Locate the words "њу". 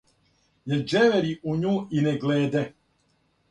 1.65-1.75